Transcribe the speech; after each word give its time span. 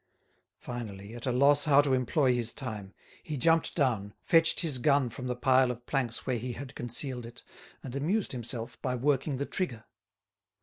Finally, 0.57 1.13
at 1.13 1.27
a 1.27 1.31
loss 1.31 1.65
how 1.65 1.79
to 1.79 1.93
employ 1.93 2.33
his 2.33 2.53
time, 2.53 2.91
he 3.21 3.37
jumped 3.37 3.75
down, 3.75 4.15
fetched 4.23 4.61
his 4.61 4.79
gun 4.79 5.11
from 5.11 5.27
the 5.27 5.35
pile 5.35 5.69
of 5.69 5.85
planks 5.85 6.25
where 6.25 6.39
he 6.39 6.53
had 6.53 6.73
concealed 6.73 7.23
it, 7.23 7.43
and 7.83 7.95
amused 7.95 8.31
himself 8.31 8.81
by 8.81 8.95
working 8.95 9.37
the 9.37 9.45
trigger. 9.45 9.85